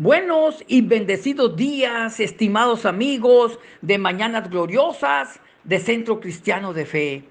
Buenos 0.00 0.62
y 0.68 0.82
bendecidos 0.82 1.56
días, 1.56 2.20
estimados 2.20 2.86
amigos 2.86 3.58
de 3.82 3.98
Mañanas 3.98 4.48
Gloriosas 4.48 5.40
de 5.64 5.80
Centro 5.80 6.20
Cristiano 6.20 6.72
de 6.72 6.86
Fe. 6.86 7.24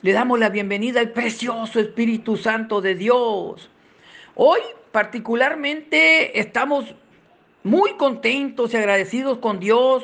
Le 0.00 0.12
damos 0.14 0.38
la 0.38 0.48
bienvenida 0.48 1.00
al 1.00 1.10
precioso 1.10 1.78
Espíritu 1.78 2.38
Santo 2.38 2.80
de 2.80 2.94
Dios. 2.94 3.68
Hoy 4.36 4.60
particularmente 4.90 6.40
estamos 6.40 6.94
muy 7.62 7.92
contentos 7.98 8.72
y 8.72 8.78
agradecidos 8.78 9.36
con 9.36 9.60
Dios 9.60 10.02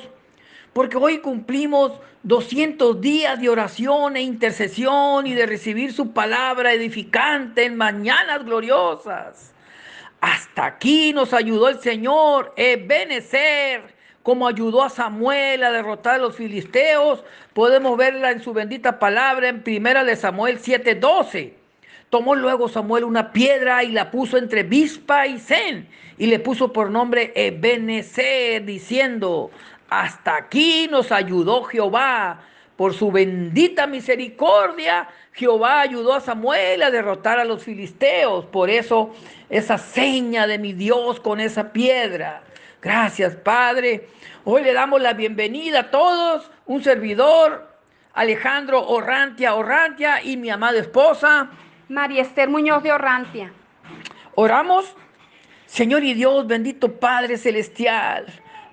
porque 0.75 0.99
hoy 0.99 1.21
cumplimos 1.21 1.93
200 2.23 3.01
días 3.01 3.41
de 3.41 3.49
oración 3.49 4.17
e 4.17 4.21
intercesión 4.21 5.27
y 5.27 5.33
de 5.33 5.47
recibir 5.47 5.95
su 5.95 6.13
palabra 6.13 6.75
edificante 6.75 7.65
en 7.65 7.79
Mañanas 7.79 8.45
Gloriosas. 8.45 9.54
Hasta 10.25 10.65
aquí 10.65 11.13
nos 11.13 11.35
ayudó 11.35 11.69
el 11.69 11.81
Señor, 11.81 12.55
Ebenezer, 12.57 13.83
como 14.23 14.49
ayudó 14.49 14.83
a 14.83 14.89
Samuel 14.89 15.63
a 15.63 15.71
derrotar 15.71 16.15
a 16.15 16.19
los 16.19 16.35
filisteos. 16.35 17.23
Podemos 17.53 17.99
verla 17.99 18.31
en 18.31 18.41
su 18.41 18.55
bendita 18.55 18.99
palabra 18.99 19.51
en 19.51 19.63
primera 19.63 20.03
de 20.03 20.17
Samuel 20.17 20.61
7:12. 20.61 21.53
Tomó 22.09 22.35
luego 22.35 22.71
Samuel 22.71 23.05
una 23.05 23.33
piedra 23.33 23.85
y 23.85 23.93
la 23.93 24.11
puso 24.11 24.39
entre 24.39 24.63
Vispa 24.63 25.27
y 25.27 25.39
Zen 25.39 25.87
y 26.17 26.25
le 26.25 26.39
puso 26.39 26.73
por 26.73 26.91
nombre 26.91 27.31
Ebenezer, 27.37 28.65
diciendo, 28.65 29.51
hasta 29.91 30.37
aquí 30.37 30.89
nos 30.91 31.13
ayudó 31.13 31.65
Jehová 31.65 32.41
por 32.77 32.95
su 32.95 33.13
bendita 33.13 33.87
misericordia, 33.87 35.09
Jehová 35.33 35.81
ayudó 35.81 36.15
a 36.15 36.21
Samuel 36.21 36.83
a 36.83 36.91
derrotar 36.91 37.39
a 37.39 37.45
los 37.45 37.63
filisteos. 37.63 38.47
Por 38.47 38.69
eso 38.69 39.15
esa 39.49 39.79
seña 39.79 40.47
de 40.47 40.59
mi 40.59 40.73
Dios 40.73 41.21
con 41.21 41.41
esa 41.41 41.73
piedra. 41.73 42.43
Gracias, 42.83 43.37
Padre. 43.37 44.09
Hoy 44.45 44.63
le 44.63 44.73
damos 44.73 45.01
la 45.01 45.15
bienvenida 45.15 45.81
a 45.81 45.91
todos. 45.91 46.51
Un 46.67 46.83
servidor, 46.83 47.69
Alejandro 48.13 48.87
Orrantia 48.87 49.55
Orrantia 49.55 50.23
y 50.23 50.37
mi 50.37 50.51
amada 50.51 50.79
esposa. 50.79 51.51
María 51.89 52.23
Esther 52.23 52.49
Muñoz 52.49 52.83
de 52.83 52.93
Orrantia. 52.93 53.53
Oramos. 54.35 54.95
Señor 55.67 56.05
y 56.05 56.15
Dios, 56.15 56.47
bendito 56.47 56.93
Padre 57.01 57.39
Celestial. 57.39 58.27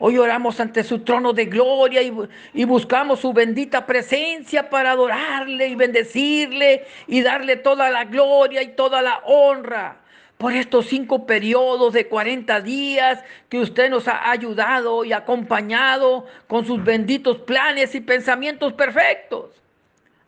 Hoy 0.04 0.18
oramos 0.18 0.60
ante 0.60 0.84
su 0.84 1.02
trono 1.02 1.32
de 1.32 1.46
gloria 1.46 2.02
y, 2.02 2.66
buscamos 2.66 3.20
su 3.20 3.34
bendita 3.34 3.86
presencia 3.86 4.68
para 4.68 4.94
adorarle 4.94 5.68
y 5.68 5.76
bendecirle 5.76 6.88
y 7.06 7.22
darle 7.22 7.58
toda 7.58 7.92
la 7.92 8.06
gloria 8.06 8.64
y 8.64 8.70
toda 8.70 9.04
la 9.04 9.20
honra 9.26 9.98
por 10.40 10.54
estos 10.54 10.88
cinco 10.88 11.28
periodos 11.28 11.94
de 11.94 12.08
40 12.08 12.62
días 12.62 13.24
que 13.48 13.60
usted 13.60 13.92
nos 13.92 14.08
ha 14.08 14.32
ayudado 14.32 15.06
y 15.06 15.14
acompañado 15.14 16.26
con 16.48 16.66
sus 16.66 16.84
benditos 16.84 17.38
planes 17.38 17.94
y 17.94 18.02
pensamientos 18.02 18.74
perfectos. 18.74 19.52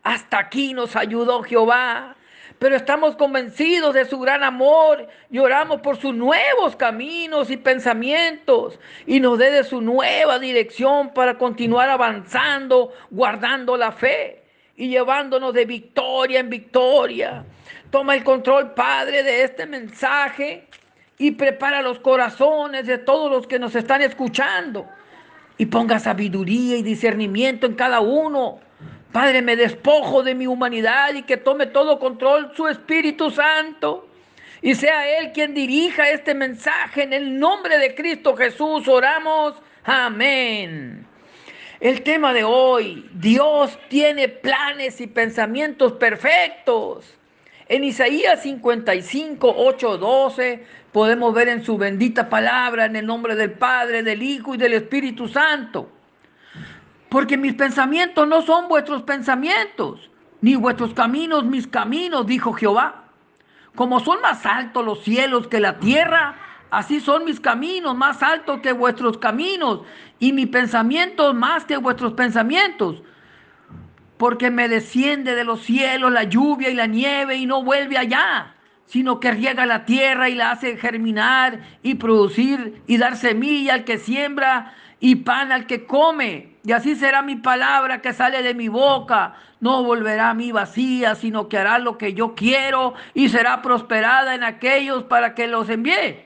Hasta 0.04 0.38
aquí 0.38 0.76
nos 0.76 0.96
ayudó 0.96 1.42
Jehová 1.42 2.16
pero 2.64 2.78
estamos 2.78 3.18
convencidos 3.18 3.94
de 3.94 4.06
su 4.06 4.18
gran 4.22 4.42
amor 4.42 5.10
y 5.30 5.38
oramos 5.38 5.82
por 5.82 5.98
sus 5.98 6.16
nuevos 6.16 6.78
caminos 6.78 7.50
y 7.52 7.58
pensamientos. 7.58 8.80
Y 9.06 9.20
nos 9.20 9.38
dé 9.38 9.52
de 9.52 9.66
su 9.66 9.82
nueva 9.82 10.40
dirección 10.40 11.14
para 11.14 11.38
continuar 11.38 11.90
avanzando, 11.90 12.94
guardando 13.12 13.76
la 13.76 13.92
fe 13.92 14.46
y 14.78 14.88
llevándonos 14.88 15.54
de 15.54 15.66
victoria 15.66 16.40
en 16.40 16.50
victoria. 16.50 17.44
Toma 17.92 18.16
el 18.16 18.24
control, 18.24 18.74
Padre, 18.74 19.24
de 19.24 19.44
este 19.44 19.66
mensaje 19.66 20.66
y 21.18 21.32
prepara 21.32 21.82
los 21.82 22.00
corazones 22.00 22.88
de 22.88 22.98
todos 22.98 23.30
los 23.30 23.46
que 23.46 23.60
nos 23.60 23.76
están 23.76 24.02
escuchando. 24.02 24.88
Y 25.58 25.66
ponga 25.66 26.00
sabiduría 26.00 26.78
y 26.78 26.82
discernimiento 26.82 27.68
en 27.68 27.74
cada 27.74 28.00
uno 28.00 28.62
Padre, 29.14 29.44
me 29.44 29.56
despojo 29.56 30.24
de 30.24 30.34
mi 30.34 30.48
humanidad 30.48 31.14
y 31.14 31.22
que 31.22 31.38
tome 31.38 31.68
todo 31.68 32.00
control 32.00 32.52
su 32.56 32.68
Espíritu 32.68 33.30
Santo. 33.30 34.08
Y 34.60 34.74
sea 34.74 35.20
Él 35.20 35.32
quien 35.32 35.54
dirija 35.54 36.10
este 36.10 36.34
mensaje. 36.34 37.04
En 37.04 37.14
el 37.14 37.38
nombre 37.40 37.78
de 37.78 37.94
Cristo 37.94 38.36
Jesús 38.36 38.88
oramos. 38.88 39.54
Amén. 39.84 41.06
El 41.80 42.02
tema 42.02 42.34
de 42.34 42.44
hoy, 42.44 43.08
Dios 43.14 43.78
tiene 43.88 44.30
planes 44.30 45.00
y 45.00 45.06
pensamientos 45.06 45.94
perfectos. 45.94 47.06
En 47.70 47.84
Isaías 47.84 48.42
55, 48.42 49.54
8, 49.56 49.98
12 50.00 50.66
podemos 50.92 51.36
ver 51.36 51.50
en 51.50 51.64
su 51.64 51.78
bendita 51.78 52.30
palabra, 52.30 52.86
en 52.86 52.96
el 52.96 53.06
nombre 53.06 53.36
del 53.36 53.52
Padre, 53.52 54.02
del 54.02 54.24
Hijo 54.24 54.56
y 54.56 54.58
del 54.58 54.74
Espíritu 54.74 55.28
Santo 55.28 55.93
porque 57.14 57.38
mis 57.38 57.54
pensamientos 57.54 58.28
no 58.28 58.42
son 58.42 58.68
vuestros 58.68 59.04
pensamientos, 59.04 60.10
ni 60.42 60.56
vuestros 60.56 60.96
caminos 60.96 61.46
mis 61.46 61.68
caminos, 61.68 62.26
dijo 62.26 62.54
Jehová. 62.54 63.04
Como 63.76 64.00
son 64.00 64.20
más 64.22 64.48
altos 64.48 64.84
los 64.84 65.04
cielos 65.04 65.48
que 65.48 65.60
la 65.60 65.78
tierra, 65.78 66.34
así 66.72 67.00
son 67.00 67.26
mis 67.26 67.40
caminos 67.40 67.96
más 67.96 68.24
altos 68.24 68.62
que 68.62 68.72
vuestros 68.72 69.20
caminos, 69.20 69.82
y 70.18 70.34
mis 70.34 70.48
pensamientos 70.48 71.36
más 71.36 71.66
que 71.66 71.78
vuestros 71.78 72.14
pensamientos. 72.14 73.04
Porque 74.18 74.50
me 74.50 74.68
desciende 74.68 75.36
de 75.36 75.44
los 75.44 75.62
cielos 75.62 76.12
la 76.12 76.24
lluvia 76.24 76.72
y 76.72 76.74
la 76.74 76.88
nieve 76.88 77.36
y 77.36 77.46
no 77.46 77.64
vuelve 77.64 78.00
allá, 78.00 78.56
sino 78.88 79.20
que 79.20 79.30
riega 79.30 79.68
la 79.68 79.86
tierra 79.86 80.30
y 80.30 80.34
la 80.34 80.50
hace 80.50 80.78
germinar 80.78 81.60
y 81.84 81.94
producir 81.94 82.82
y 82.88 82.98
dar 82.98 83.18
semilla 83.18 83.76
al 83.76 83.84
que 83.84 84.00
siembra 84.00 84.74
y 85.04 85.18
pan 85.18 85.52
al 85.52 85.68
que 85.68 85.86
come. 85.86 86.56
Y 86.64 86.72
así 86.72 86.96
será 86.96 87.22
mi 87.22 87.36
palabra 87.36 88.02
que 88.02 88.14
sale 88.14 88.42
de 88.42 88.54
mi 88.54 88.70
boca. 88.70 89.34
No 89.60 89.84
volverá 89.84 90.30
a 90.30 90.34
mí 90.34 90.54
vacía, 90.54 91.16
sino 91.16 91.50
que 91.50 91.58
hará 91.58 91.78
lo 91.78 91.98
que 91.98 92.14
yo 92.14 92.36
quiero 92.36 92.94
y 93.14 93.28
será 93.28 93.62
prosperada 93.62 94.34
en 94.34 94.46
aquellos 94.46 95.04
para 95.04 95.36
que 95.36 95.48
los 95.48 95.68
envíe. 95.68 96.24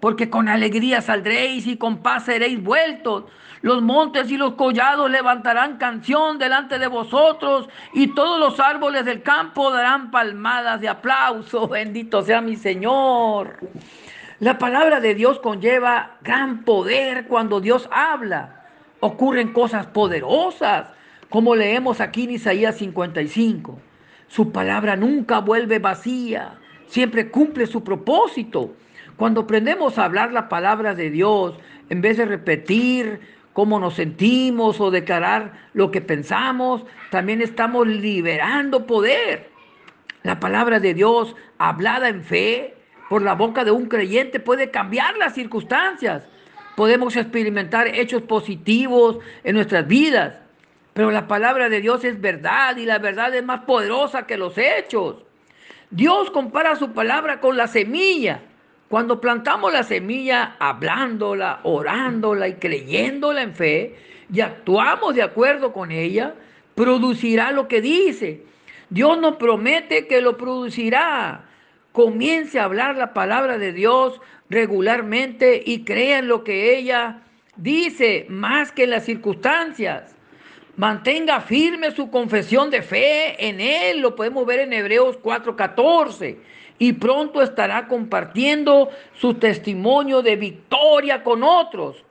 Porque 0.00 0.28
con 0.28 0.48
alegría 0.48 1.02
saldréis 1.02 1.68
y 1.68 1.76
con 1.76 1.98
paz 1.98 2.24
seréis 2.24 2.60
vueltos. 2.60 3.26
Los 3.62 3.80
montes 3.80 4.28
y 4.32 4.36
los 4.36 4.54
collados 4.54 5.08
levantarán 5.08 5.76
canción 5.76 6.36
delante 6.36 6.80
de 6.80 6.88
vosotros 6.88 7.68
y 7.92 8.08
todos 8.08 8.40
los 8.40 8.58
árboles 8.58 9.04
del 9.04 9.22
campo 9.22 9.70
darán 9.70 10.10
palmadas 10.10 10.80
de 10.80 10.88
aplauso. 10.88 11.68
Bendito 11.68 12.22
sea 12.22 12.40
mi 12.40 12.56
Señor. 12.56 13.60
La 14.40 14.56
palabra 14.56 15.00
de 15.00 15.14
Dios 15.14 15.38
conlleva 15.38 16.16
gran 16.22 16.64
poder 16.64 17.26
cuando 17.26 17.60
Dios 17.60 17.90
habla. 17.92 18.64
Ocurren 19.00 19.52
cosas 19.52 19.86
poderosas, 19.88 20.86
como 21.28 21.54
leemos 21.54 22.00
aquí 22.00 22.24
en 22.24 22.30
Isaías 22.30 22.78
55. 22.78 23.78
Su 24.28 24.50
palabra 24.50 24.96
nunca 24.96 25.40
vuelve 25.40 25.78
vacía, 25.78 26.54
siempre 26.86 27.30
cumple 27.30 27.66
su 27.66 27.84
propósito. 27.84 28.74
Cuando 29.18 29.42
aprendemos 29.42 29.98
a 29.98 30.06
hablar 30.06 30.32
la 30.32 30.48
palabra 30.48 30.94
de 30.94 31.10
Dios, 31.10 31.56
en 31.90 32.00
vez 32.00 32.16
de 32.16 32.24
repetir 32.24 33.20
cómo 33.52 33.78
nos 33.78 33.92
sentimos 33.92 34.80
o 34.80 34.90
declarar 34.90 35.68
lo 35.74 35.90
que 35.90 36.00
pensamos, 36.00 36.86
también 37.10 37.42
estamos 37.42 37.86
liberando 37.86 38.86
poder. 38.86 39.50
La 40.22 40.40
palabra 40.40 40.80
de 40.80 40.94
Dios 40.94 41.36
hablada 41.58 42.08
en 42.08 42.22
fe 42.24 42.79
por 43.10 43.22
la 43.22 43.34
boca 43.34 43.64
de 43.64 43.72
un 43.72 43.86
creyente 43.86 44.38
puede 44.38 44.70
cambiar 44.70 45.16
las 45.16 45.34
circunstancias. 45.34 46.22
Podemos 46.76 47.16
experimentar 47.16 47.88
hechos 47.88 48.22
positivos 48.22 49.18
en 49.42 49.56
nuestras 49.56 49.84
vidas. 49.88 50.34
Pero 50.94 51.10
la 51.10 51.26
palabra 51.26 51.68
de 51.68 51.80
Dios 51.80 52.04
es 52.04 52.20
verdad 52.20 52.76
y 52.76 52.86
la 52.86 53.00
verdad 53.00 53.34
es 53.34 53.44
más 53.44 53.62
poderosa 53.62 54.28
que 54.28 54.36
los 54.36 54.56
hechos. 54.56 55.16
Dios 55.90 56.30
compara 56.30 56.76
su 56.76 56.92
palabra 56.92 57.40
con 57.40 57.56
la 57.56 57.66
semilla. 57.66 58.42
Cuando 58.86 59.20
plantamos 59.20 59.72
la 59.72 59.82
semilla 59.82 60.54
hablándola, 60.60 61.62
orándola 61.64 62.46
y 62.46 62.54
creyéndola 62.54 63.42
en 63.42 63.56
fe 63.56 63.96
y 64.32 64.40
actuamos 64.40 65.16
de 65.16 65.24
acuerdo 65.24 65.72
con 65.72 65.90
ella, 65.90 66.36
producirá 66.76 67.50
lo 67.50 67.66
que 67.66 67.80
dice. 67.80 68.44
Dios 68.88 69.20
nos 69.20 69.34
promete 69.34 70.06
que 70.06 70.20
lo 70.20 70.36
producirá 70.36 71.49
comience 71.92 72.58
a 72.58 72.64
hablar 72.64 72.96
la 72.96 73.12
palabra 73.12 73.58
de 73.58 73.72
Dios 73.72 74.20
regularmente 74.48 75.62
y 75.64 75.84
crea 75.84 76.18
en 76.18 76.28
lo 76.28 76.44
que 76.44 76.76
ella 76.76 77.22
dice 77.56 78.26
más 78.28 78.72
que 78.72 78.84
en 78.84 78.90
las 78.90 79.04
circunstancias. 79.04 80.14
Mantenga 80.76 81.40
firme 81.40 81.90
su 81.90 82.10
confesión 82.10 82.70
de 82.70 82.82
fe 82.82 83.48
en 83.48 83.60
Él, 83.60 84.00
lo 84.00 84.16
podemos 84.16 84.46
ver 84.46 84.60
en 84.60 84.72
Hebreos 84.72 85.18
4:14, 85.22 86.38
y 86.78 86.94
pronto 86.94 87.42
estará 87.42 87.86
compartiendo 87.86 88.88
su 89.14 89.34
testimonio 89.34 90.22
de 90.22 90.36
victoria 90.36 91.22
con 91.22 91.42
otros. 91.42 92.02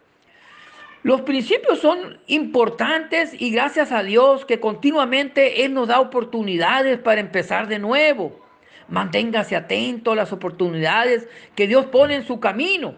Los 1.02 1.22
principios 1.22 1.80
son 1.80 2.20
importantes 2.28 3.34
y 3.34 3.52
gracias 3.52 3.92
a 3.92 4.04
Dios 4.04 4.46
que 4.46 4.60
continuamente 4.60 5.64
Él 5.64 5.74
nos 5.74 5.88
da 5.88 6.00
oportunidades 6.00 7.00
para 7.00 7.22
empezar 7.22 7.68
de 7.68 7.80
nuevo. 7.80 8.49
Manténgase 8.90 9.56
atento 9.56 10.12
a 10.12 10.16
las 10.16 10.34
oportunidades 10.34 11.28
que 11.56 11.68
Dios 11.68 11.86
pone 11.86 12.16
en 12.16 12.26
su 12.26 12.40
camino. 12.40 12.96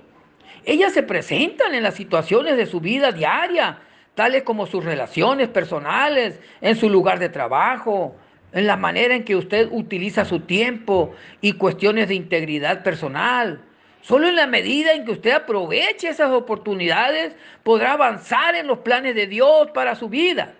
Ellas 0.65 0.93
se 0.93 1.03
presentan 1.03 1.73
en 1.73 1.83
las 1.83 1.95
situaciones 1.95 2.55
de 2.57 2.65
su 2.65 2.79
vida 2.79 3.11
diaria, 3.11 3.79
tales 4.15 4.43
como 4.43 4.67
sus 4.67 4.83
relaciones 4.85 5.47
personales, 5.49 6.39
en 6.61 6.75
su 6.75 6.89
lugar 6.89 7.19
de 7.19 7.29
trabajo, 7.29 8.15
en 8.53 8.67
la 8.67 8.77
manera 8.77 9.15
en 9.15 9.23
que 9.23 9.35
usted 9.35 9.69
utiliza 9.71 10.25
su 10.25 10.41
tiempo 10.41 11.13
y 11.41 11.53
cuestiones 11.53 12.07
de 12.07 12.15
integridad 12.15 12.83
personal. 12.83 13.61
Solo 14.01 14.27
en 14.27 14.35
la 14.35 14.47
medida 14.47 14.93
en 14.93 15.05
que 15.05 15.11
usted 15.11 15.31
aproveche 15.31 16.09
esas 16.09 16.31
oportunidades 16.31 17.35
podrá 17.63 17.93
avanzar 17.93 18.55
en 18.55 18.67
los 18.67 18.79
planes 18.79 19.15
de 19.15 19.27
Dios 19.27 19.69
para 19.73 19.95
su 19.95 20.09
vida. 20.09 20.53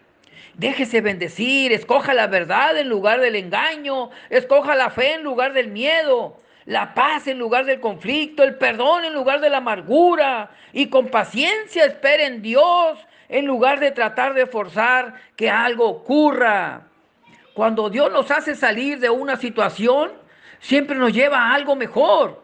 Déjese 0.56 1.02
bendecir, 1.02 1.72
escoja 1.72 2.14
la 2.14 2.28
verdad 2.28 2.78
en 2.78 2.90
lugar 2.90 3.20
del 3.22 3.36
engaño, 3.36 4.10
escoja 4.30 4.76
la 4.76 4.90
fe 4.90 5.14
en 5.14 5.24
lugar 5.24 5.54
del 5.54 5.70
miedo, 5.70 6.40
la 6.66 6.94
paz 6.94 7.28
en 7.28 7.40
lugar 7.40 7.66
del 7.66 7.80
conflicto, 7.80 8.44
el 8.44 8.56
perdón 8.56 9.06
en 9.06 9.14
lugar 9.14 9.40
de 9.40 9.50
la 9.50 9.58
amargura 9.58 10.52
y 10.74 10.88
con 10.88 11.08
paciencia 11.08 11.86
espere 11.86 12.26
en 12.26 12.42
Dios 12.42 13.00
en 13.30 13.46
lugar 13.46 13.80
de 13.80 13.92
tratar 13.92 14.34
de 14.34 14.46
forzar 14.46 15.14
que 15.38 15.50
algo 15.50 15.88
ocurra. 15.88 16.88
Cuando 17.54 17.90
Dios 17.90 18.12
nos 18.12 18.30
hace 18.30 18.56
salir 18.56 19.00
de 19.00 19.10
una 19.10 19.38
situación, 19.38 20.12
siempre 20.60 20.98
nos 20.98 21.14
lleva 21.14 21.40
a 21.40 21.54
algo 21.54 21.76
mejor. 21.76 22.44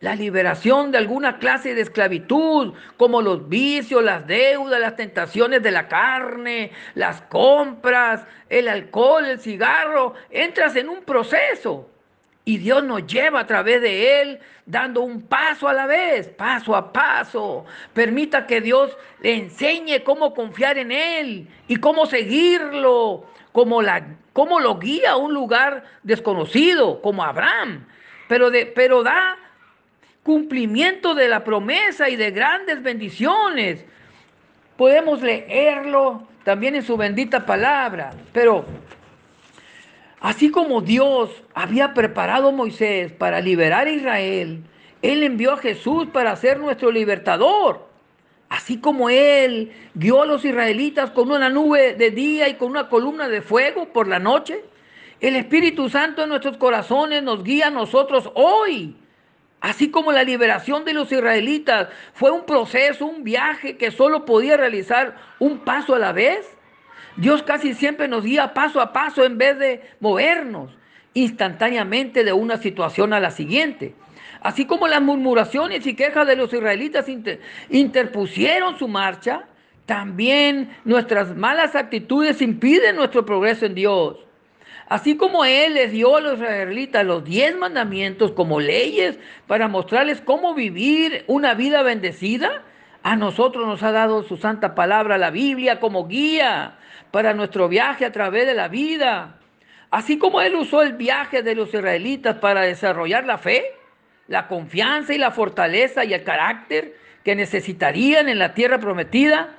La 0.00 0.14
liberación 0.14 0.90
de 0.90 0.96
alguna 0.96 1.38
clase 1.38 1.74
de 1.74 1.82
esclavitud, 1.82 2.72
como 2.96 3.20
los 3.20 3.50
vicios, 3.50 4.02
las 4.02 4.26
deudas, 4.26 4.80
las 4.80 4.96
tentaciones 4.96 5.62
de 5.62 5.70
la 5.70 5.88
carne, 5.88 6.72
las 6.94 7.20
compras, 7.22 8.24
el 8.48 8.68
alcohol, 8.68 9.26
el 9.26 9.40
cigarro. 9.40 10.14
Entras 10.30 10.74
en 10.76 10.88
un 10.88 11.02
proceso 11.02 11.90
y 12.46 12.56
Dios 12.56 12.82
nos 12.82 13.06
lleva 13.06 13.40
a 13.40 13.46
través 13.46 13.82
de 13.82 14.22
él 14.22 14.40
dando 14.64 15.02
un 15.02 15.20
paso 15.20 15.68
a 15.68 15.74
la 15.74 15.84
vez, 15.84 16.28
paso 16.28 16.74
a 16.74 16.90
paso. 16.94 17.66
Permita 17.92 18.46
que 18.46 18.62
Dios 18.62 18.96
le 19.20 19.34
enseñe 19.34 20.02
cómo 20.02 20.32
confiar 20.32 20.78
en 20.78 20.92
él 20.92 21.46
y 21.68 21.76
cómo 21.76 22.06
seguirlo, 22.06 23.26
como, 23.52 23.82
la, 23.82 24.06
cómo 24.32 24.60
lo 24.60 24.78
guía 24.78 25.10
a 25.10 25.16
un 25.16 25.34
lugar 25.34 25.84
desconocido, 26.02 27.02
como 27.02 27.22
Abraham. 27.22 27.86
Pero, 28.28 28.50
de, 28.50 28.64
pero 28.64 29.02
da 29.02 29.36
cumplimiento 30.22 31.14
de 31.14 31.28
la 31.28 31.44
promesa 31.44 32.08
y 32.08 32.16
de 32.16 32.30
grandes 32.30 32.82
bendiciones. 32.82 33.84
Podemos 34.76 35.22
leerlo 35.22 36.26
también 36.44 36.74
en 36.74 36.82
su 36.82 36.96
bendita 36.96 37.44
palabra, 37.44 38.12
pero 38.32 38.64
Así 40.20 40.50
como 40.50 40.82
Dios 40.82 41.30
había 41.54 41.94
preparado 41.94 42.48
a 42.48 42.52
Moisés 42.52 43.10
para 43.10 43.40
liberar 43.40 43.86
a 43.86 43.90
Israel, 43.90 44.62
Él 45.00 45.22
envió 45.22 45.54
a 45.54 45.56
Jesús 45.56 46.08
para 46.12 46.36
ser 46.36 46.60
nuestro 46.60 46.92
libertador. 46.92 47.88
Así 48.50 48.80
como 48.80 49.08
Él 49.08 49.72
guió 49.94 50.22
a 50.22 50.26
los 50.26 50.44
israelitas 50.44 51.10
con 51.10 51.30
una 51.30 51.48
nube 51.48 51.94
de 51.94 52.10
día 52.10 52.48
y 52.48 52.54
con 52.54 52.70
una 52.70 52.90
columna 52.90 53.28
de 53.28 53.40
fuego 53.40 53.86
por 53.94 54.08
la 54.08 54.18
noche, 54.18 54.62
el 55.20 55.36
Espíritu 55.36 55.88
Santo 55.88 56.22
en 56.22 56.28
nuestros 56.28 56.58
corazones 56.58 57.22
nos 57.22 57.42
guía 57.42 57.68
a 57.68 57.70
nosotros 57.70 58.30
hoy. 58.34 58.96
Así 59.60 59.90
como 59.90 60.10
la 60.10 60.24
liberación 60.24 60.84
de 60.84 60.94
los 60.94 61.12
israelitas 61.12 61.88
fue 62.14 62.30
un 62.30 62.46
proceso, 62.46 63.04
un 63.04 63.24
viaje 63.24 63.76
que 63.76 63.90
solo 63.90 64.24
podía 64.24 64.56
realizar 64.56 65.16
un 65.38 65.58
paso 65.58 65.94
a 65.94 65.98
la 65.98 66.12
vez, 66.12 66.46
Dios 67.16 67.42
casi 67.42 67.74
siempre 67.74 68.08
nos 68.08 68.24
guía 68.24 68.54
paso 68.54 68.80
a 68.80 68.92
paso 68.92 69.24
en 69.24 69.36
vez 69.36 69.58
de 69.58 69.82
movernos 70.00 70.70
instantáneamente 71.12 72.24
de 72.24 72.32
una 72.32 72.56
situación 72.56 73.12
a 73.12 73.20
la 73.20 73.30
siguiente. 73.30 73.94
Así 74.40 74.64
como 74.64 74.88
las 74.88 75.02
murmuraciones 75.02 75.86
y 75.86 75.94
quejas 75.94 76.26
de 76.26 76.36
los 76.36 76.52
israelitas 76.52 77.06
interpusieron 77.68 78.78
su 78.78 78.88
marcha, 78.88 79.44
también 79.84 80.74
nuestras 80.84 81.36
malas 81.36 81.74
actitudes 81.74 82.40
impiden 82.40 82.96
nuestro 82.96 83.26
progreso 83.26 83.66
en 83.66 83.74
Dios. 83.74 84.16
Así 84.90 85.16
como 85.16 85.44
Él 85.44 85.74
les 85.74 85.92
dio 85.92 86.16
a 86.16 86.20
los 86.20 86.34
israelitas 86.34 87.06
los 87.06 87.22
diez 87.22 87.56
mandamientos 87.56 88.32
como 88.32 88.58
leyes 88.58 89.20
para 89.46 89.68
mostrarles 89.68 90.20
cómo 90.20 90.52
vivir 90.52 91.22
una 91.28 91.54
vida 91.54 91.84
bendecida, 91.84 92.64
a 93.04 93.14
nosotros 93.14 93.68
nos 93.68 93.84
ha 93.84 93.92
dado 93.92 94.24
su 94.24 94.36
santa 94.36 94.74
palabra, 94.74 95.16
la 95.16 95.30
Biblia, 95.30 95.78
como 95.78 96.08
guía 96.08 96.74
para 97.12 97.34
nuestro 97.34 97.68
viaje 97.68 98.04
a 98.04 98.10
través 98.10 98.48
de 98.48 98.54
la 98.54 98.66
vida. 98.66 99.36
Así 99.92 100.18
como 100.18 100.40
Él 100.40 100.56
usó 100.56 100.82
el 100.82 100.94
viaje 100.94 101.44
de 101.44 101.54
los 101.54 101.68
israelitas 101.68 102.38
para 102.38 102.62
desarrollar 102.62 103.24
la 103.24 103.38
fe, 103.38 103.64
la 104.26 104.48
confianza 104.48 105.14
y 105.14 105.18
la 105.18 105.30
fortaleza 105.30 106.04
y 106.04 106.14
el 106.14 106.24
carácter 106.24 106.96
que 107.22 107.36
necesitarían 107.36 108.28
en 108.28 108.40
la 108.40 108.54
tierra 108.54 108.80
prometida, 108.80 109.50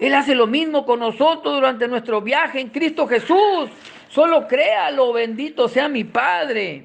Él 0.00 0.12
hace 0.12 0.34
lo 0.34 0.48
mismo 0.48 0.84
con 0.84 0.98
nosotros 0.98 1.54
durante 1.54 1.86
nuestro 1.86 2.20
viaje 2.20 2.58
en 2.58 2.70
Cristo 2.70 3.06
Jesús. 3.06 3.70
Solo 4.12 4.46
créalo, 4.46 5.14
bendito 5.14 5.68
sea 5.68 5.88
mi 5.88 6.04
Padre. 6.04 6.84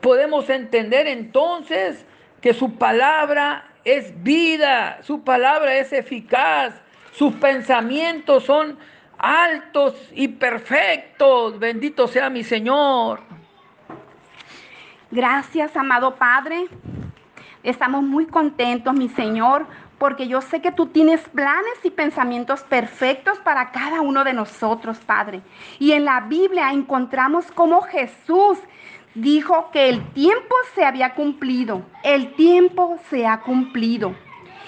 Podemos 0.00 0.50
entender 0.50 1.06
entonces 1.06 2.04
que 2.40 2.52
su 2.52 2.74
palabra 2.74 3.68
es 3.84 4.20
vida, 4.20 4.98
su 5.02 5.22
palabra 5.22 5.76
es 5.76 5.92
eficaz, 5.92 6.74
sus 7.12 7.34
pensamientos 7.34 8.42
son 8.42 8.76
altos 9.16 9.94
y 10.12 10.26
perfectos. 10.26 11.56
Bendito 11.60 12.08
sea 12.08 12.28
mi 12.28 12.42
Señor. 12.42 13.20
Gracias, 15.08 15.76
amado 15.76 16.16
Padre. 16.16 16.66
Estamos 17.62 18.02
muy 18.02 18.26
contentos, 18.26 18.92
mi 18.92 19.08
Señor, 19.08 19.68
porque 20.02 20.26
yo 20.26 20.40
sé 20.40 20.60
que 20.60 20.72
tú 20.72 20.86
tienes 20.86 21.20
planes 21.28 21.74
y 21.84 21.90
pensamientos 21.90 22.64
perfectos 22.64 23.38
para 23.38 23.70
cada 23.70 24.00
uno 24.00 24.24
de 24.24 24.32
nosotros, 24.32 24.98
Padre. 24.98 25.42
Y 25.78 25.92
en 25.92 26.04
la 26.04 26.22
Biblia 26.22 26.72
encontramos 26.72 27.52
cómo 27.52 27.82
Jesús 27.82 28.58
dijo 29.14 29.70
que 29.70 29.88
el 29.90 30.04
tiempo 30.12 30.56
se 30.74 30.84
había 30.84 31.14
cumplido. 31.14 31.82
El 32.02 32.34
tiempo 32.34 32.98
se 33.10 33.28
ha 33.28 33.42
cumplido. 33.42 34.12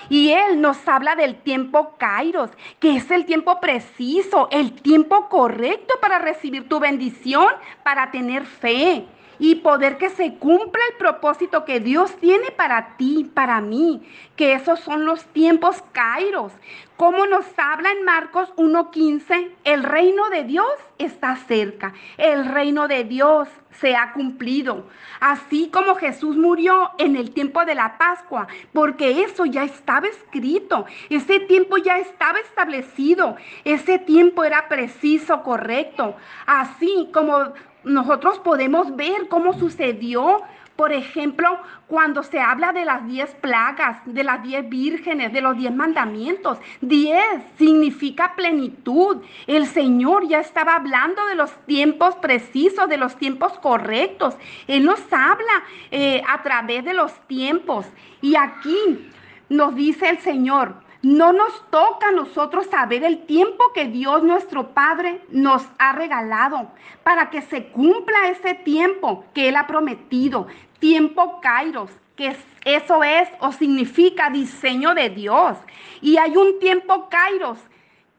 Y 0.09 0.31
Él 0.31 0.61
nos 0.61 0.87
habla 0.87 1.17
del 1.17 1.35
tiempo 1.35 1.97
Kairos, 1.99 2.51
que 2.79 2.95
es 2.95 3.11
el 3.11 3.25
tiempo 3.25 3.59
preciso, 3.59 4.47
el 4.53 4.73
tiempo 4.83 5.29
correcto 5.29 5.95
para 6.01 6.21
recibir 6.21 6.69
tu 6.69 6.79
bendición, 6.79 7.49
para 7.83 8.13
tener 8.13 8.47
fe 8.47 9.09
y 9.39 9.57
poder 9.57 9.99
que 9.99 10.11
se 10.11 10.35
cumpla 10.35 10.81
el 10.91 10.97
propósito 10.99 11.65
que 11.65 11.81
Dios 11.81 12.17
tiene 12.17 12.51
para 12.51 12.97
ti, 12.97 13.31
para 13.33 13.61
mí, 13.61 14.03
que 14.37 14.55
esos 14.55 14.81
son 14.81 15.05
los 15.05 15.25
tiempos 15.27 15.83
kairos. 15.93 16.53
Como 16.97 17.27
nos 17.27 17.45
habla 17.57 17.91
en 17.91 18.05
Marcos 18.05 18.53
1.15, 18.57 19.51
el 19.65 19.83
reino 19.83 20.31
de 20.31 20.45
Dios 20.45 20.71
está 20.99 21.35
cerca, 21.37 21.93
el 22.19 22.47
reino 22.47 22.87
de 22.87 23.03
Dios 23.03 23.49
se 23.81 23.97
ha 23.97 24.13
cumplido. 24.13 24.87
Así 25.19 25.71
como 25.73 25.97
Jesús 25.97 26.37
murió 26.37 26.93
en 26.99 27.17
el 27.17 27.33
tiempo 27.33 27.65
de 27.65 27.75
la 27.75 27.99
Pascua, 27.99 28.47
porque 28.73 29.23
eso 29.23 29.45
ya 29.45 29.65
estaba 29.65 30.07
escrito, 30.07 30.87
ese 31.11 31.41
tiempo 31.41 31.79
ya 31.79 31.99
estaba 31.99 32.39
establecido, 32.39 33.37
ese 33.65 33.99
tiempo 33.99 34.45
era 34.45 34.69
preciso, 34.69 35.43
correcto. 35.43 36.15
Así 36.47 37.11
como 37.13 37.53
nosotros 37.85 38.39
podemos 38.39 38.95
ver 38.97 39.29
cómo 39.29 39.53
sucedió, 39.53 40.43
por 40.77 40.93
ejemplo, 40.93 41.61
cuando 41.87 42.25
se 42.25 42.41
habla 42.41 42.73
de 42.73 42.85
las 42.85 43.07
diez 43.07 43.33
plagas, 43.37 43.99
de 44.07 44.25
las 44.25 44.43
diez 44.43 44.69
vírgenes, 44.69 45.33
de 45.33 45.41
los 45.41 45.57
diez 45.57 45.73
mandamientos. 45.73 46.59
Diez 46.81 47.43
significa 47.57 48.35
plenitud. 48.35 49.19
El 49.47 49.67
Señor 49.67 50.27
ya 50.27 50.41
estaba 50.41 50.75
hablando 50.75 51.25
de 51.27 51.37
los 51.37 51.53
tiempos 51.67 52.17
precisos, 52.17 52.89
de 52.89 52.97
los 52.97 53.17
tiempos 53.17 53.53
correctos. 53.61 54.37
Él 54.67 54.85
nos 54.85 55.01
habla 55.13 55.63
eh, 55.93 56.23
a 56.29 56.43
través 56.43 56.85
de 56.85 56.95
los 56.95 57.13
tiempos. 57.29 57.87
Y 58.21 58.35
aquí 58.35 59.11
nos 59.49 59.77
dice 59.77 60.09
el 60.09 60.19
Señor, 60.19 60.84
no 61.05 61.33
nos 61.33 61.53
toca 61.71 62.09
a 62.09 62.13
nosotros 62.13 62.67
saber 62.67 63.05
el 63.05 63.27
tiempo 63.27 63.73
que 63.75 63.87
Dios 63.87 64.23
nuestro 64.23 64.69
Padre 64.69 65.21
nos 65.31 65.63
ha 65.79 65.93
regalado 65.93 66.71
para 67.03 67.31
que 67.31 67.43
se 67.43 67.67
cumpla 67.67 68.29
ese 68.29 68.55
tiempo 68.55 69.25
que 69.35 69.49
Él 69.49 69.57
ha 69.57 69.67
prometido, 69.67 70.47
tiempo 70.79 71.41
Kairos, 71.41 71.91
que 72.17 72.37
eso 72.65 73.05
es 73.05 73.29
o 73.41 73.53
significa 73.53 74.31
diseño 74.31 74.95
de 74.95 75.11
Dios. 75.11 75.59
Y 76.01 76.17
hay 76.17 76.37
un 76.37 76.59
tiempo 76.59 77.09
Kairos 77.09 77.59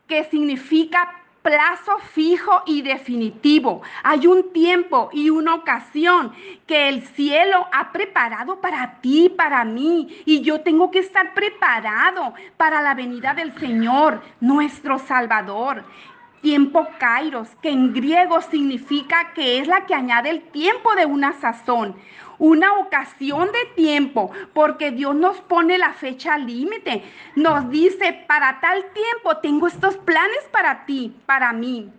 que 0.08 0.24
significa 0.25 1.25
plazo 1.46 2.00
fijo 2.00 2.64
y 2.66 2.82
definitivo. 2.82 3.84
Hay 4.02 4.25
un 4.25 4.52
tiempo 4.52 5.12
y 5.14 5.30
una 5.30 5.54
ocasión 5.54 6.34
que 6.66 6.90
el 6.90 7.06
cielo 7.06 7.68
ha 7.72 7.92
preparado 7.92 8.60
para 8.60 9.00
ti, 9.00 9.30
para 9.30 9.64
mí. 9.64 10.24
Y 10.25 10.42
yo 10.42 10.62
tengo 10.62 10.90
que 10.90 10.98
estar 10.98 11.36
preparado 11.36 12.34
para 12.58 12.82
la 12.82 12.96
venida 12.96 13.36
del 13.36 13.56
Señor, 13.60 14.24
nuestro 14.42 14.98
Salvador. 14.98 15.84
Tiempo 16.46 16.88
kairos, 17.00 17.48
que 17.60 17.70
en 17.70 17.92
griego 17.92 18.40
significa 18.40 19.34
que 19.34 19.58
es 19.58 19.68
la 19.68 19.88
que 19.88 19.96
añade 19.96 20.30
el 20.30 20.44
tiempo 20.44 20.94
de 20.94 21.08
una 21.08 21.34
sazón, 21.34 21.96
una 22.38 22.74
ocasión 22.74 23.52
de 23.52 23.74
tiempo, 23.75 24.30
porque 24.54 24.92
Dios 24.92 25.16
nos 25.16 25.42
pone 25.42 25.80
la 25.80 25.94
fecha 25.94 26.38
límite. 26.38 27.04
Nos 27.36 27.68
dice, 27.72 28.25
para 28.28 28.60
tal 28.60 28.86
tiempo 28.94 29.38
tengo 29.38 29.66
estos 29.66 29.98
planes 29.98 30.44
para 30.52 30.86
ti, 30.86 31.18
para 31.25 31.52
mí. 31.52 31.90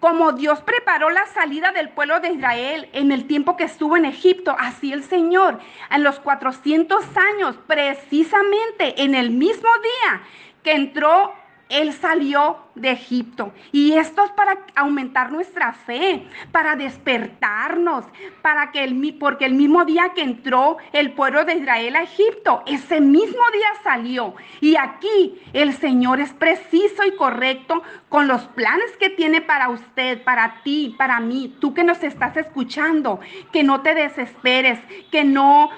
Como 0.00 0.32
Dios 0.32 0.60
preparó 0.60 1.08
la 1.08 1.24
salida 1.24 1.72
del 1.72 1.88
pueblo 1.88 2.20
de 2.20 2.32
Israel 2.32 2.90
en 2.92 3.10
el 3.10 3.26
tiempo 3.26 3.56
que 3.56 3.64
estuvo 3.64 3.96
en 3.96 4.04
Egipto, 4.04 4.54
así 4.58 4.92
el 4.92 5.02
Señor, 5.02 5.60
en 5.90 6.02
los 6.02 6.20
400 6.20 7.02
años, 7.16 7.56
precisamente 7.66 9.02
en 9.02 9.14
el 9.14 9.30
mismo 9.30 9.70
día 9.82 10.20
que 10.62 10.72
entró 10.72 11.32
él 11.68 11.92
salió 11.92 12.58
de 12.74 12.90
Egipto. 12.90 13.52
Y 13.72 13.94
esto 13.94 14.24
es 14.24 14.30
para 14.32 14.58
aumentar 14.74 15.32
nuestra 15.32 15.72
fe, 15.72 16.26
para 16.52 16.76
despertarnos, 16.76 18.04
para 18.42 18.70
que 18.70 18.84
el, 18.84 19.16
porque 19.18 19.46
el 19.46 19.54
mismo 19.54 19.84
día 19.84 20.12
que 20.14 20.22
entró 20.22 20.76
el 20.92 21.12
pueblo 21.12 21.44
de 21.44 21.54
Israel 21.54 21.96
a 21.96 22.02
Egipto, 22.02 22.62
ese 22.66 23.00
mismo 23.00 23.42
día 23.52 23.68
salió. 23.82 24.34
Y 24.60 24.76
aquí 24.76 25.40
el 25.52 25.72
Señor 25.72 26.20
es 26.20 26.32
preciso 26.34 27.04
y 27.04 27.16
correcto 27.16 27.82
con 28.08 28.28
los 28.28 28.42
planes 28.48 28.96
que 28.98 29.10
tiene 29.10 29.40
para 29.40 29.70
usted, 29.70 30.22
para 30.22 30.62
ti, 30.62 30.94
para 30.96 31.18
mí, 31.18 31.56
tú 31.60 31.74
que 31.74 31.82
nos 31.82 32.02
estás 32.04 32.36
escuchando, 32.36 33.20
que 33.52 33.62
no 33.62 33.80
te 33.80 33.94
desesperes, 33.94 34.78
que 35.10 35.24
no 35.24 35.70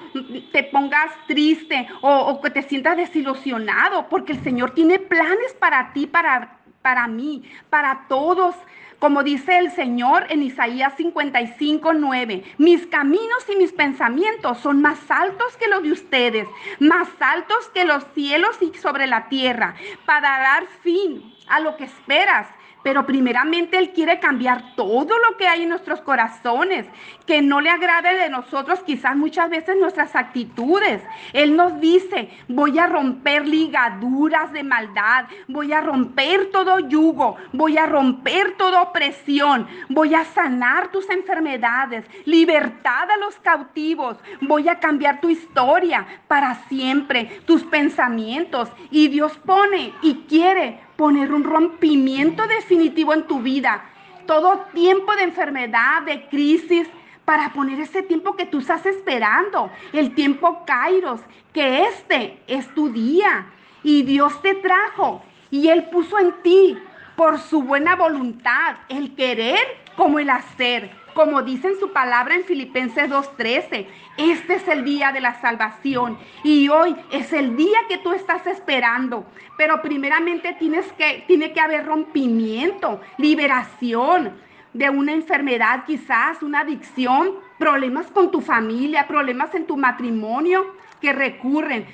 te 0.51 0.63
pongas 0.63 1.11
triste 1.27 1.87
o, 2.01 2.09
o 2.09 2.41
que 2.41 2.49
te 2.49 2.61
sientas 2.61 2.97
desilusionado, 2.97 4.07
porque 4.09 4.33
el 4.33 4.43
Señor 4.43 4.71
tiene 4.71 4.99
planes 4.99 5.53
para 5.59 5.78
ti, 5.93 6.07
para, 6.07 6.57
para 6.81 7.07
mí, 7.07 7.43
para 7.69 8.05
todos. 8.07 8.55
Como 8.99 9.23
dice 9.23 9.57
el 9.57 9.71
Señor 9.71 10.25
en 10.29 10.43
Isaías 10.43 10.93
55, 10.97 11.93
9, 11.93 12.43
mis 12.57 12.85
caminos 12.87 13.49
y 13.49 13.55
mis 13.55 13.71
pensamientos 13.71 14.57
son 14.57 14.81
más 14.81 14.99
altos 15.09 15.55
que 15.55 15.69
los 15.69 15.83
de 15.83 15.93
ustedes, 15.93 16.47
más 16.79 17.07
altos 17.21 17.69
que 17.73 17.85
los 17.85 18.03
cielos 18.13 18.57
y 18.61 18.77
sobre 18.77 19.07
la 19.07 19.29
tierra, 19.29 19.75
para 20.05 20.39
dar 20.39 20.67
fin 20.83 21.33
a 21.47 21.61
lo 21.61 21.77
que 21.77 21.85
esperas 21.85 22.47
pero 22.83 23.05
primeramente 23.05 23.77
Él 23.77 23.91
quiere 23.91 24.19
cambiar 24.19 24.75
todo 24.75 25.17
lo 25.19 25.37
que 25.37 25.47
hay 25.47 25.63
en 25.63 25.69
nuestros 25.69 26.01
corazones, 26.01 26.85
que 27.25 27.41
no 27.41 27.61
le 27.61 27.69
agrade 27.69 28.15
de 28.15 28.29
nosotros 28.29 28.79
quizás 28.85 29.15
muchas 29.15 29.49
veces 29.49 29.75
nuestras 29.77 30.15
actitudes. 30.15 31.01
Él 31.33 31.55
nos 31.55 31.79
dice, 31.79 32.29
voy 32.47 32.79
a 32.79 32.87
romper 32.87 33.47
ligaduras 33.47 34.51
de 34.51 34.63
maldad, 34.63 35.25
voy 35.47 35.73
a 35.73 35.81
romper 35.81 36.49
todo 36.51 36.79
yugo, 36.79 37.37
voy 37.53 37.77
a 37.77 37.85
romper 37.85 38.55
toda 38.57 38.81
opresión, 38.81 39.67
voy 39.89 40.15
a 40.15 40.25
sanar 40.25 40.91
tus 40.91 41.09
enfermedades, 41.09 42.05
libertad 42.25 43.09
a 43.11 43.17
los 43.17 43.35
cautivos, 43.39 44.17
voy 44.41 44.69
a 44.69 44.79
cambiar 44.79 45.21
tu 45.21 45.29
historia 45.29 46.05
para 46.27 46.55
siempre, 46.67 47.41
tus 47.45 47.63
pensamientos. 47.63 48.69
Y 48.91 49.07
Dios 49.07 49.37
pone 49.45 49.93
y 50.01 50.25
quiere 50.27 50.88
poner 50.99 51.31
un 51.31 51.45
rompimiento 51.45 52.45
definitivo 52.45 53.13
en 53.13 53.23
tu 53.23 53.39
vida. 53.41 53.85
Todo 54.25 54.65
tiempo 54.73 55.15
de 55.15 55.23
enfermedad, 55.23 56.01
de 56.01 56.27
crisis, 56.27 56.89
para 57.23 57.53
poner 57.53 57.79
ese 57.79 58.03
tiempo 58.03 58.35
que 58.35 58.45
tú 58.45 58.59
estás 58.59 58.85
esperando, 58.85 59.71
el 59.93 60.13
tiempo 60.13 60.65
Kairos, 60.65 61.21
que 61.53 61.83
este 61.83 62.43
es 62.47 62.67
tu 62.75 62.89
día. 62.89 63.45
Y 63.81 64.01
Dios 64.01 64.41
te 64.41 64.55
trajo 64.55 65.23
y 65.49 65.69
Él 65.69 65.85
puso 65.85 66.19
en 66.19 66.33
ti 66.43 66.77
por 67.15 67.39
su 67.39 67.63
buena 67.63 67.95
voluntad 67.95 68.75
el 68.89 69.15
querer 69.15 69.59
como 69.95 70.19
el 70.19 70.29
hacer 70.29 70.91
como 71.19 71.41
dice 71.41 71.75
su 71.77 71.91
palabra 71.91 72.33
en 72.33 72.45
Filipenses 72.45 73.09
2.13, 73.09 73.87
este 74.15 74.53
es 74.53 74.65
el 74.69 74.85
día 74.85 75.11
de 75.11 75.19
la 75.19 75.33
salvación 75.41 76.17
y 76.45 76.69
hoy 76.69 76.95
es 77.11 77.33
el 77.33 77.57
día 77.57 77.77
que 77.89 77.97
tú 77.97 78.13
estás 78.13 78.47
esperando. 78.47 79.25
Pero 79.57 79.81
primeramente 79.81 80.55
tienes 80.57 80.89
que, 80.93 81.25
tiene 81.27 81.51
que 81.51 81.59
haber 81.59 81.85
rompimiento, 81.85 83.01
liberación 83.17 84.31
de 84.71 84.89
una 84.89 85.11
enfermedad 85.11 85.83
quizás, 85.85 86.41
una 86.41 86.61
adicción, 86.61 87.33
problemas 87.57 88.07
con 88.07 88.31
tu 88.31 88.39
familia, 88.39 89.05
problemas 89.05 89.53
en 89.55 89.67
tu 89.67 89.75
matrimonio 89.75 90.73
que 91.01 91.11
recurren. 91.11 91.85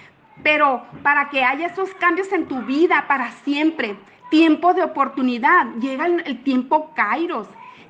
Pero 0.43 0.85
para 1.01 1.31
que 1.31 1.43
haya 1.43 1.65
esos 1.65 1.91
cambios 1.95 2.31
en 2.31 2.45
tu 2.45 2.61
vida 2.61 3.05
para 3.07 3.31
siempre, 3.31 3.95
tiempo 4.29 4.75
de 4.75 4.83
oportunidad, 4.83 5.65
llega 5.79 6.05
el 6.05 6.43
tiempo 6.43 6.93
Kairos 6.93 7.47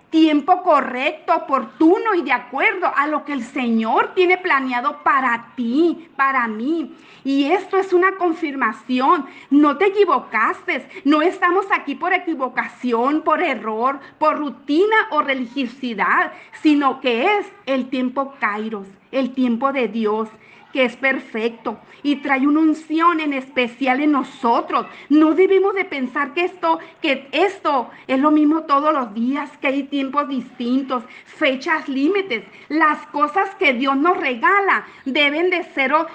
tiempo 0.10 0.64
correcto, 0.64 1.36
oportuno 1.36 2.14
y 2.16 2.22
de 2.22 2.32
acuerdo 2.32 2.92
a 2.96 3.08
lo 3.08 3.26
que 3.26 3.34
el 3.34 3.44
Señor 3.44 4.14
tiene 4.16 4.38
planeado 4.38 5.04
para 5.04 5.54
ti, 5.56 6.10
para 6.16 6.48
mí. 6.48 6.96
Y 7.24 7.46
esto 7.46 7.78
es 7.78 7.92
una 7.92 8.16
confirmación. 8.18 9.26
No 9.50 9.78
te 9.78 9.88
equivocaste. 9.88 10.88
No 11.04 11.22
estamos 11.22 11.66
aquí 11.72 11.96
por 11.96 12.14
equivocación, 12.14 13.24
por 13.24 13.42
error, 13.42 14.00
por 14.20 14.38
rutina 14.38 14.96
o 15.12 15.22
religiosidad, 15.22 16.32
sino 16.62 17.02
que 17.02 17.38
es 17.38 17.48
el 17.66 17.90
tiempo 17.90 18.36
Kairos, 18.40 18.88
el 19.12 19.34
tiempo 19.34 19.74
de 19.74 19.88
Dios 19.88 20.30
que 20.75 20.84
es 20.84 20.98
perfecto 20.98 21.79
y 22.03 22.17
trae 22.17 22.46
una 22.46 22.60
unción 22.60 23.22
en 23.22 23.32
especial 23.32 24.01
en 24.01 24.12
nosotros. 24.12 24.86
No 25.08 25.34
debemos 25.34 25.74
de 25.74 25.86
pensar 25.86 26.34
que 26.34 26.44
esto, 26.44 26.79
que 27.01 27.29
esto 27.32 27.89
es 28.08 28.20
lo 28.20 28.29
mismo 28.29 28.63
todos 28.63 28.94
los 28.94 29.13
días, 29.13 29.50
que 29.60 29.67
hay 29.67 29.84
tiempos 29.84 30.27
distintos, 30.27 31.05
fechas 31.24 31.88
límites. 31.88 32.44
Las 32.67 33.08
cosas 33.08 33.55
que 33.55 33.72
Dios 33.72 33.96
nos 33.96 34.17
regala 34.17 34.86
deben 35.05 35.50
de 35.50 35.63
ser 35.63 35.94
a, 35.94 36.10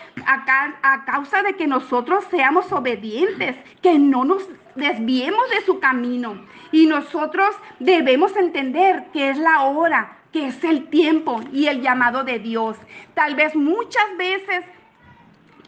a 0.83 1.05
causa 1.07 1.43
de 1.43 1.55
que 1.55 1.67
nosotros 1.67 2.23
seamos 2.31 2.71
obedientes, 2.71 3.57
que 3.81 3.99
no 3.99 4.27
nos 4.27 4.47
desviemos 4.75 5.49
de 5.53 5.65
su 5.65 5.81
camino. 5.81 6.39
Y 6.71 6.85
nosotros 6.85 7.57
debemos 7.79 8.37
entender 8.37 9.07
que 9.11 9.31
es 9.31 9.39
la 9.39 9.63
hora 9.63 10.20
que 10.33 10.47
es 10.47 10.63
el 10.65 10.89
tiempo 10.89 11.41
y 11.53 11.67
el 11.67 11.81
llamado 11.81 12.25
de 12.25 12.39
Dios. 12.39 12.77
Tal 13.15 13.35
vez 13.35 13.55
muchas 13.57 14.17
veces 14.17 14.65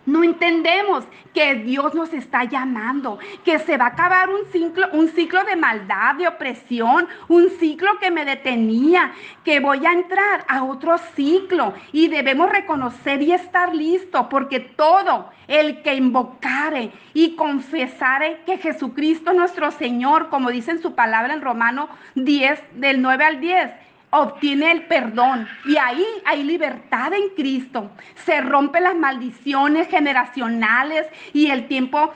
no 0.04 0.25
entendemos 0.25 1.04
que 1.33 1.54
Dios 1.54 1.95
nos 1.95 2.12
está 2.12 2.45
llamando, 2.45 3.19
que 3.45 3.59
se 3.61 3.76
va 3.76 3.87
a 3.87 3.88
acabar 3.88 4.31
un 4.31 4.45
ciclo, 4.50 4.88
un 4.92 5.09
ciclo 5.09 5.45
de 5.45 5.54
maldad, 5.54 6.16
de 6.16 6.26
opresión, 6.26 7.07
un 7.28 7.49
ciclo 7.50 7.99
que 8.00 8.11
me 8.11 8.25
detenía, 8.25 9.12
que 9.45 9.61
voy 9.61 9.87
a 9.87 9.92
entrar 9.92 10.45
a 10.49 10.64
otro 10.64 10.99
ciclo 11.14 11.75
y 11.92 12.09
debemos 12.09 12.50
reconocer 12.50 13.23
y 13.23 13.33
estar 13.33 13.75
listos 13.75 14.26
porque 14.28 14.59
todo 14.61 15.31
el 15.47 15.83
que 15.83 15.95
invocare 15.95 16.90
y 17.14 17.37
confesare 17.37 18.40
que 18.45 18.59
Jesucristo 18.59 19.33
nuestro 19.33 19.71
Señor, 19.71 20.31
como 20.31 20.50
dice 20.50 20.73
en 20.73 20.83
su 20.83 20.95
palabra 20.95 21.33
en 21.33 21.42
Romano 21.42 21.88
10, 22.16 22.61
del 22.75 23.00
9 23.00 23.25
al 23.25 23.40
10, 23.40 23.71
obtiene 24.12 24.71
el 24.71 24.85
perdón 24.85 25.49
y 25.64 25.76
ahí 25.78 26.07
hay 26.26 26.42
libertad 26.42 27.12
en 27.14 27.31
Cristo. 27.35 27.90
Se 28.14 28.40
rompen 28.42 28.85
las 28.85 28.95
maldiciones 28.95 29.88
generacionales 29.88 31.07
y 31.33 31.50
el 31.50 31.66
tiempo 31.66 32.12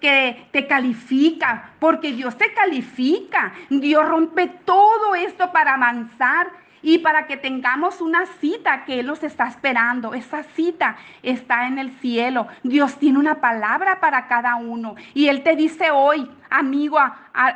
que 0.00 0.46
te 0.50 0.66
califica, 0.66 1.70
porque 1.78 2.12
Dios 2.12 2.36
te 2.36 2.52
califica. 2.52 3.54
Dios 3.70 4.06
rompe 4.06 4.48
todo 4.64 5.14
esto 5.14 5.50
para 5.50 5.74
avanzar 5.74 6.48
y 6.82 6.98
para 6.98 7.26
que 7.26 7.36
tengamos 7.36 8.00
una 8.00 8.26
cita 8.26 8.84
que 8.84 9.00
Él 9.00 9.06
nos 9.06 9.22
está 9.22 9.48
esperando. 9.48 10.12
Esa 10.12 10.42
cita 10.42 10.96
está 11.22 11.66
en 11.66 11.78
el 11.78 11.90
cielo. 12.00 12.48
Dios 12.62 12.98
tiene 12.98 13.18
una 13.18 13.40
palabra 13.40 14.00
para 14.00 14.26
cada 14.28 14.56
uno. 14.56 14.94
Y 15.14 15.28
Él 15.28 15.42
te 15.42 15.56
dice 15.56 15.90
hoy, 15.90 16.28
amigo, 16.50 16.98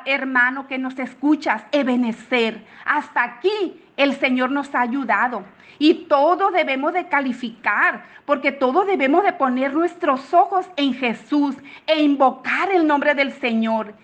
hermano 0.07 0.67
que 0.67 0.79
nos 0.79 0.99
escuchas, 0.99 1.65
Ebenecer. 1.73 2.65
Hasta 2.85 3.23
aquí 3.23 3.83
el 3.97 4.15
Señor 4.15 4.51
nos 4.51 4.75
ha 4.75 4.81
ayudado. 4.81 5.45
Y 5.79 6.07
todo 6.07 6.51
debemos 6.51 6.93
de 6.93 7.09
calificar, 7.09 8.05
porque 8.25 8.53
todos 8.53 8.87
debemos 8.87 9.25
de 9.25 9.33
poner 9.33 9.75
nuestros 9.75 10.33
ojos 10.33 10.67
en 10.77 10.95
Jesús 10.95 11.57
e 11.87 12.01
invocar 12.01 12.71
el 12.71 12.87
nombre 12.87 13.15
del 13.15 13.33
Señor. 13.33 13.95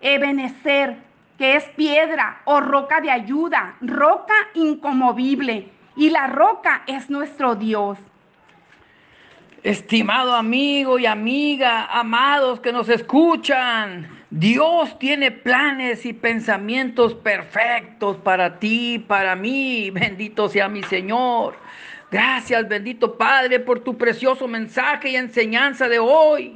Ebenecer 0.00 0.96
que 1.38 1.56
es 1.56 1.64
piedra 1.70 2.40
o 2.44 2.60
roca 2.60 3.00
de 3.00 3.10
ayuda, 3.10 3.76
roca 3.80 4.34
incomovible. 4.54 5.70
Y 5.96 6.10
la 6.10 6.26
roca 6.26 6.82
es 6.86 7.10
nuestro 7.10 7.54
Dios. 7.54 7.98
Estimado 9.64 10.34
amigo 10.34 10.98
y 10.98 11.06
amiga, 11.06 11.86
amados 11.86 12.60
que 12.60 12.70
nos 12.70 12.90
escuchan, 12.90 14.22
Dios 14.28 14.98
tiene 14.98 15.30
planes 15.30 16.04
y 16.04 16.12
pensamientos 16.12 17.14
perfectos 17.14 18.18
para 18.18 18.58
ti, 18.58 18.98
para 18.98 19.34
mí. 19.34 19.88
Bendito 19.90 20.50
sea 20.50 20.68
mi 20.68 20.82
Señor. 20.82 21.56
Gracias, 22.10 22.68
bendito 22.68 23.16
Padre, 23.16 23.58
por 23.58 23.80
tu 23.80 23.96
precioso 23.96 24.46
mensaje 24.46 25.08
y 25.08 25.16
enseñanza 25.16 25.88
de 25.88 25.98
hoy. 25.98 26.52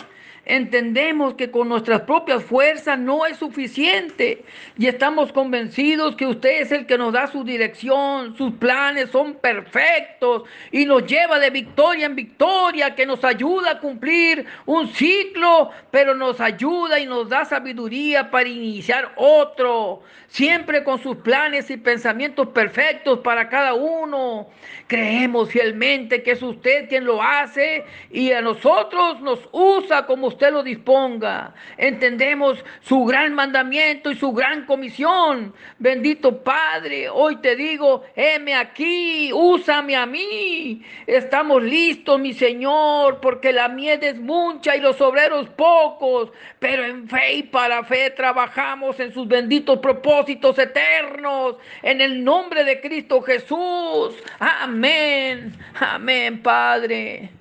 Entendemos 0.51 1.35
que 1.35 1.51
con 1.51 1.69
nuestras 1.69 2.01
propias 2.01 2.43
fuerzas 2.43 2.99
no 2.99 3.27
es 3.27 3.37
suficiente 3.37 4.45
y 4.79 4.87
estamos 4.87 5.31
convencidos 5.31 6.17
que 6.17 6.25
usted 6.25 6.63
es 6.63 6.73
el 6.73 6.87
que 6.87 6.97
nos 6.97 7.13
da 7.13 7.27
su 7.27 7.45
dirección, 7.45 8.35
sus 8.35 8.55
planes 8.55 9.11
son 9.11 9.35
perfectos 9.35 10.45
y 10.73 10.87
nos 10.87 11.05
lleva 11.05 11.39
de 11.39 11.51
victoria 11.51 12.07
en 12.07 12.17
victoria, 12.17 12.95
que 12.95 13.05
nos 13.05 13.23
ayuda 13.25 13.73
a 13.73 13.79
cumplir 13.79 14.47
un 14.65 14.89
ciclo, 14.89 15.71
pero 15.91 16.15
nos 16.15 16.41
ayuda 16.41 16.99
y 16.99 17.05
nos 17.05 17.29
da 17.29 17.45
sabiduría 17.45 18.31
para 18.31 18.49
iniciar 18.49 19.13
otro, 19.17 20.03
siempre 20.29 20.83
con 20.83 20.99
sus 21.03 21.19
planes 21.19 21.69
y 21.69 21.77
pensamientos 21.77 22.49
perfectos 22.49 23.19
para 23.19 23.51
cada 23.51 23.75
uno. 23.75 24.49
Creemos 24.87 25.51
fielmente 25.51 26.23
que 26.23 26.31
es 26.31 26.43
usted 26.43 26.89
quien 26.89 27.05
lo 27.05 27.23
hace 27.23 27.85
y 28.11 28.33
a 28.33 28.41
nosotros 28.41 29.21
nos 29.21 29.47
usa 29.53 30.07
como 30.07 30.38
usted 30.39 30.53
lo 30.53 30.63
disponga. 30.63 31.53
Entendemos 31.77 32.65
su 32.81 33.05
gran 33.05 33.35
mandamiento 33.35 34.09
y 34.13 34.15
su 34.15 34.33
gran 34.33 34.67
comisión. 34.67 35.53
Bendito 35.81 36.45
Padre, 36.45 37.09
hoy 37.09 37.37
te 37.37 37.57
digo, 37.57 38.05
heme 38.15 38.55
aquí, 38.55 39.33
úsame 39.33 39.97
a 39.97 40.07
mí. 40.07 40.81
Estamos 41.09 41.61
listos, 41.61 42.21
mi 42.21 42.33
Señor, 42.33 43.19
porque 43.21 43.53
la 43.53 43.69
miel 43.69 43.99
es 44.05 44.17
mucha 44.17 44.77
y 44.77 44.81
los 44.81 45.01
obreros 45.01 45.49
pocos, 45.49 46.31
pero 46.61 46.85
en 46.85 47.09
fe 47.09 47.35
y 47.35 47.43
para 47.43 47.83
fe 47.83 48.11
trabajamos 48.11 49.01
en 49.01 49.13
sus 49.13 49.27
benditos 49.27 49.81
propósitos 49.81 50.57
eternos. 50.57 51.57
En 51.83 52.01
el 52.01 52.23
nombre 52.23 52.63
de 52.63 52.81
Cristo 52.81 53.21
Jesús. 53.23 54.15
Amén. 54.39 55.53
Amén, 55.81 56.41
Padre. 56.41 57.38